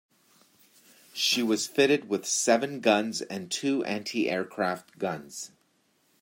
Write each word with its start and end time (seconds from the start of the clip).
She 1.13 1.43
was 1.43 1.67
fitted 1.67 2.09
with 2.09 2.25
seven 2.25 2.79
guns 2.79 3.21
and 3.21 3.51
two 3.51 3.83
anti-aircraft 3.83 4.97
guns. 4.97 5.51